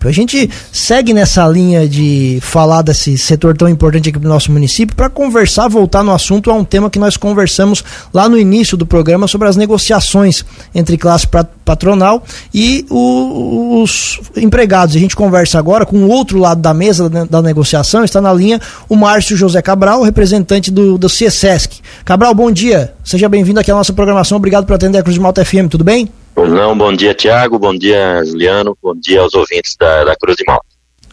[0.00, 0.08] município.
[0.08, 4.50] A gente segue nessa linha de falar desse setor tão importante aqui para o nosso
[4.50, 8.76] município para conversar, voltar no assunto a um tema que nós conversamos lá no início
[8.76, 10.44] do programa sobre as negociações
[10.74, 11.26] entre classe
[11.64, 14.96] patronal e o, os empregados.
[14.96, 18.60] A gente conversa agora com o outro lado da mesa da, negociação, está na linha
[18.88, 21.80] o Márcio José Cabral, representante do, do CIESESC.
[22.04, 22.94] Cabral, bom dia.
[23.04, 24.36] Seja bem-vindo aqui à nossa programação.
[24.36, 26.08] Obrigado por atender a Cruz de Malta FM, tudo bem?
[26.36, 27.58] Não, bom dia, Tiago.
[27.58, 28.76] Bom dia, Juliano.
[28.82, 30.70] Bom dia aos ouvintes da, da Cruz de Malta.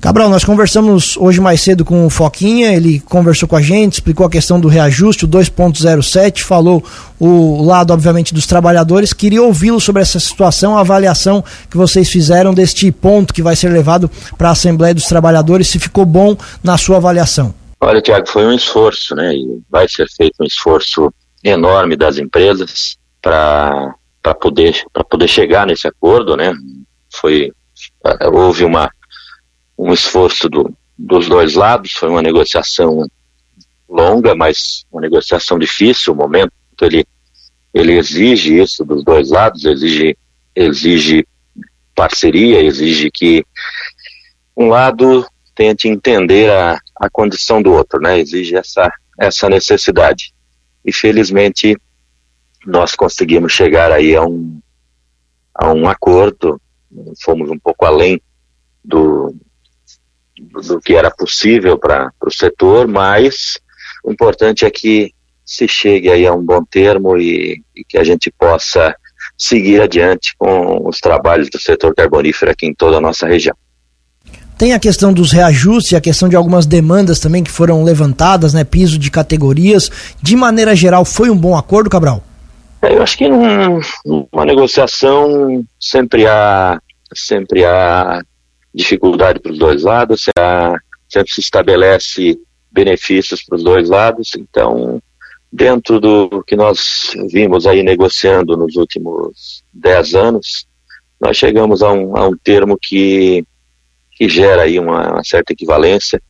[0.00, 4.24] Cabral, nós conversamos hoje mais cedo com o Foquinha, ele conversou com a gente, explicou
[4.24, 6.84] a questão do reajuste, o 2.07, falou
[7.18, 9.12] o lado, obviamente, dos trabalhadores.
[9.12, 13.70] Queria ouvi-lo sobre essa situação, a avaliação que vocês fizeram deste ponto que vai ser
[13.70, 17.52] levado para a Assembleia dos Trabalhadores, se ficou bom na sua avaliação.
[17.80, 19.34] Olha, Tiago, foi um esforço, né?
[19.34, 23.94] E vai ser feito um esforço enorme das empresas para
[24.34, 26.54] poder, poder chegar nesse acordo, né?
[27.10, 27.52] Foi,
[28.32, 28.90] houve uma
[29.78, 33.08] um esforço do, dos dois lados, foi uma negociação
[33.88, 36.52] longa, mas uma negociação difícil, o momento
[36.82, 37.06] ele,
[37.72, 40.18] ele exige isso dos dois lados, exige,
[40.54, 41.26] exige
[41.94, 43.44] parceria, exige que
[44.56, 45.24] um lado
[45.54, 48.18] tente entender a, a condição do outro, né?
[48.18, 50.32] exige essa, essa necessidade.
[50.84, 51.76] E felizmente
[52.66, 54.60] nós conseguimos chegar aí a um,
[55.54, 56.60] a um acordo,
[57.22, 58.20] fomos um pouco além
[58.84, 59.34] do,
[60.66, 63.58] do que era possível para o setor, mas
[64.04, 65.12] o importante é que
[65.44, 68.94] se chegue aí a um bom termo e, e, que a gente possa
[69.36, 73.56] seguir adiante com os trabalhos do setor carbonífero aqui em toda a nossa região.
[74.58, 78.64] Tem a questão dos reajustes, a questão de algumas demandas também que foram levantadas, né?
[78.64, 79.88] Piso de categorias.
[80.20, 82.24] De maneira geral, foi um bom acordo, Cabral?
[82.82, 86.80] É, eu acho que num, numa negociação sempre há,
[87.14, 88.22] sempre há
[88.72, 90.26] dificuldade para os dois lados,
[91.08, 92.38] sempre se estabelece
[92.70, 95.02] benefícios para os dois lados, então
[95.50, 100.66] dentro do que nós vimos aí negociando nos últimos dez anos,
[101.20, 103.44] nós chegamos a um, a um termo que,
[104.12, 106.22] que gera aí uma, uma certa equivalência,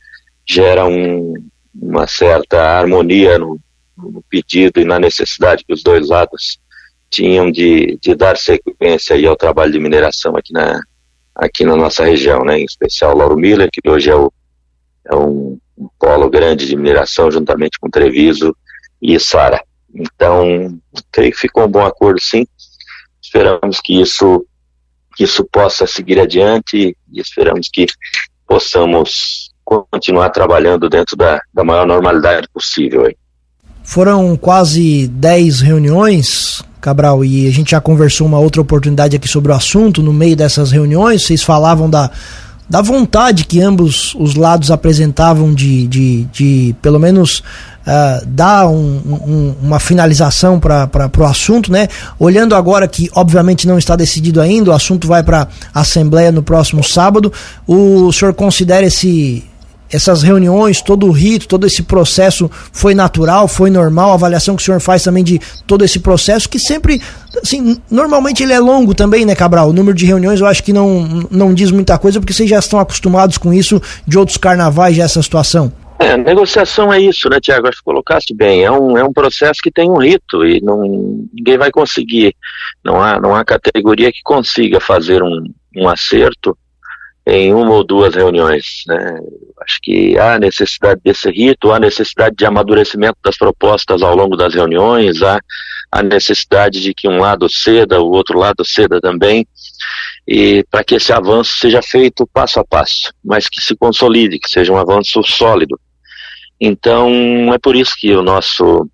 [0.47, 1.33] gera um,
[1.79, 3.59] uma certa harmonia no,
[4.01, 6.59] no, pedido e na necessidade que os dois lados
[7.09, 10.79] tinham de, de dar sequência aí ao trabalho de mineração aqui na,
[11.35, 12.59] aqui na nossa região, né?
[12.59, 14.31] em especial Lauro Miller, que hoje é, o,
[15.05, 18.55] é um, um, polo grande de mineração, juntamente com Treviso
[19.01, 19.63] e Sara.
[19.93, 20.77] Então,
[21.11, 22.45] creio que ficou um bom acordo, sim.
[23.21, 24.45] Esperamos que isso,
[25.15, 27.87] que isso possa seguir adiante e esperamos que
[28.47, 33.05] possamos continuar trabalhando dentro da, da maior normalidade possível.
[33.05, 33.15] Aí.
[33.89, 39.51] Foram quase 10 reuniões Cabral, e a gente já conversou uma outra oportunidade aqui sobre
[39.51, 42.11] o assunto, no meio dessas reuniões, vocês falavam da,
[42.69, 49.01] da vontade que ambos os lados apresentavam de, de, de pelo menos, uh, dar um,
[49.05, 51.87] um, uma finalização para o assunto, né?
[52.19, 56.43] Olhando agora que, obviamente, não está decidido ainda, o assunto vai para a Assembleia no
[56.43, 57.33] próximo sábado,
[57.67, 59.43] o senhor considera esse,
[59.91, 64.61] essas reuniões, todo o rito, todo esse processo foi natural, foi normal, a avaliação que
[64.61, 67.01] o senhor faz também de todo esse processo, que sempre,
[67.41, 69.69] assim, normalmente ele é longo também, né, Cabral?
[69.69, 72.59] O número de reuniões eu acho que não, não diz muita coisa, porque vocês já
[72.59, 75.71] estão acostumados com isso de outros carnavais, já essa situação.
[76.01, 77.67] É, negociação é isso, né, Tiago?
[77.67, 78.63] Acho que colocaste bem.
[78.63, 80.81] É um, é um processo que tem um rito e não,
[81.33, 82.33] ninguém vai conseguir.
[82.83, 85.43] Não há, não há categoria que consiga fazer um,
[85.75, 86.57] um acerto
[87.29, 88.83] em uma ou duas reuniões.
[88.87, 89.19] Né?
[89.61, 94.53] Acho que há necessidade desse rito, há necessidade de amadurecimento das propostas ao longo das
[94.53, 95.39] reuniões, há
[95.91, 99.47] a necessidade de que um lado ceda, o outro lado ceda também,
[100.27, 104.49] e para que esse avanço seja feito passo a passo, mas que se consolide, que
[104.49, 105.79] seja um avanço sólido.
[106.61, 108.87] Então, é por isso que o nosso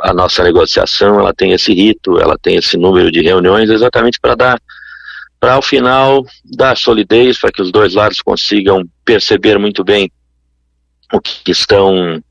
[0.00, 4.34] a nossa negociação, ela tem esse rito, ela tem esse número de reuniões exatamente para
[4.34, 4.60] dar
[5.40, 10.10] para ao final dar solidez para que os dois lados consigam perceber muito bem
[11.12, 12.22] o que estão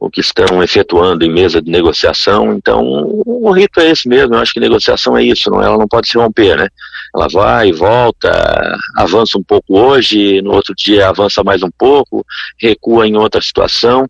[0.00, 2.52] o que estão efetuando em mesa de negociação.
[2.52, 2.82] Então,
[3.26, 4.34] o rito é esse mesmo.
[4.34, 6.68] Eu acho que negociação é isso, não, ela não pode se romper, né?
[7.14, 8.30] Ela vai, volta,
[8.96, 12.24] avança um pouco hoje, no outro dia avança mais um pouco,
[12.60, 14.08] recua em outra situação.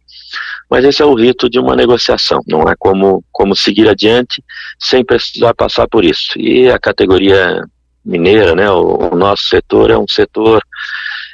[0.70, 4.42] Mas esse é o rito de uma negociação, não é como, como seguir adiante
[4.78, 6.38] sem precisar passar por isso.
[6.38, 7.64] E a categoria
[8.08, 8.70] mineira, né?
[8.70, 10.62] O, o nosso setor é um setor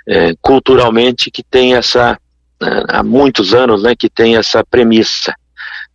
[0.08, 2.18] é, culturalmente que tem essa
[2.60, 3.94] né, há muitos anos, né?
[3.96, 5.32] Que tem essa premissa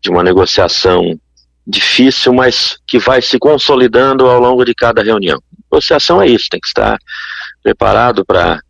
[0.02, 1.20] de uma negociação
[1.68, 5.40] difícil, mas que vai se consolidando ao longo de cada reunião.
[5.72, 6.98] Negociação é isso, tem que estar
[7.62, 8.62] preparado para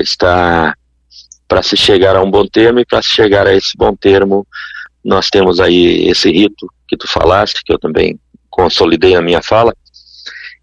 [0.00, 0.74] estar
[1.48, 4.44] para se chegar a um bom termo e para se chegar a esse bom termo
[5.04, 8.18] nós temos aí esse rito que tu falaste que eu também
[8.50, 9.72] consolidei a minha fala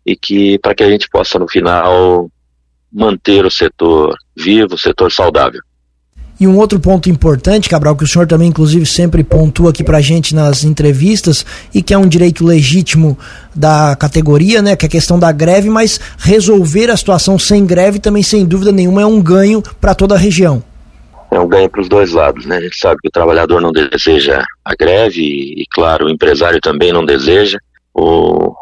[0.05, 2.29] e que para que a gente possa no final
[2.91, 5.61] manter o setor vivo, o setor saudável.
[6.39, 9.99] E um outro ponto importante, Cabral, que o senhor também, inclusive, sempre pontua aqui para
[9.99, 13.17] a gente nas entrevistas, e que é um direito legítimo
[13.55, 17.99] da categoria, né, que é a questão da greve, mas resolver a situação sem greve
[17.99, 20.63] também, sem dúvida nenhuma, é um ganho para toda a região.
[21.31, 22.57] É um ganho para os dois lados, né?
[22.57, 26.93] A gente sabe que o trabalhador não deseja a greve e, claro, o empresário também
[26.93, 27.57] não deseja.
[27.93, 28.52] O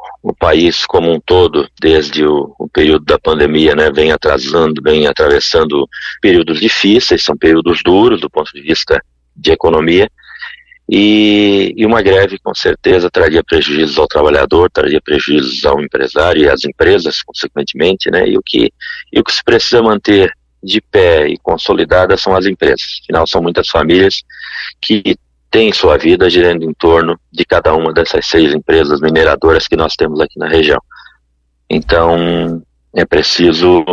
[0.41, 5.87] país como um todo, desde o, o, período da pandemia, né, vem atrasando, vem atravessando
[6.19, 8.99] períodos difíceis, são períodos duros do ponto de vista
[9.35, 10.09] de economia,
[10.89, 16.49] e, e, uma greve com certeza traria prejuízos ao trabalhador, traria prejuízos ao empresário e
[16.49, 18.73] às empresas, consequentemente, né, e o que,
[19.13, 20.33] e o que se precisa manter
[20.63, 22.99] de pé e consolidada são as empresas.
[23.03, 24.23] Afinal, são muitas famílias
[24.81, 25.15] que
[25.51, 29.95] tem sua vida girando em torno de cada uma dessas seis empresas mineradoras que nós
[29.97, 30.79] temos aqui na região.
[31.69, 32.63] Então,
[32.95, 33.83] é preciso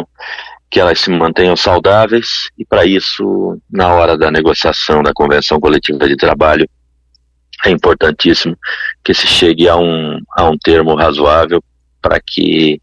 [0.70, 6.06] que elas se mantenham saudáveis e para isso, na hora da negociação da convenção coletiva
[6.06, 6.68] de trabalho,
[7.64, 8.56] é importantíssimo
[9.02, 11.62] que se chegue a um, a um termo razoável
[12.00, 12.80] para que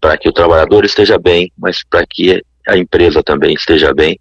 [0.00, 4.18] para que o trabalhador esteja bem, mas para que a empresa também esteja bem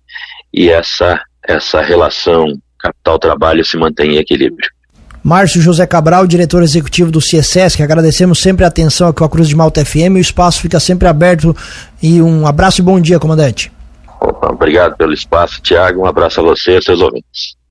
[0.51, 4.69] e essa essa relação capital trabalho se mantém em equilíbrio.
[5.23, 9.47] Márcio José Cabral, diretor executivo do CSS, que agradecemos sempre a atenção aqui ao Cruz
[9.47, 10.13] de Malta FM.
[10.15, 11.55] O espaço fica sempre aberto
[12.01, 13.71] e um abraço e bom dia, comandante.
[14.21, 16.01] Opa, obrigado pelo espaço, Tiago.
[16.01, 17.55] Um abraço a você e seus ouvintes.